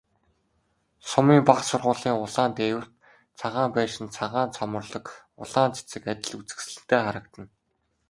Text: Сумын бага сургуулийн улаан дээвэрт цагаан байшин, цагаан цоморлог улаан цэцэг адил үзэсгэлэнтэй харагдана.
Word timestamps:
Сумын 1.09 1.39
бага 1.47 1.63
сургуулийн 1.67 2.17
улаан 2.25 2.51
дээвэрт 2.57 2.91
цагаан 3.39 3.69
байшин, 3.77 4.07
цагаан 4.17 4.49
цоморлог 4.55 5.05
улаан 5.43 5.71
цэцэг 5.75 6.03
адил 6.13 6.37
үзэсгэлэнтэй 6.41 6.99
харагдана. 7.03 7.49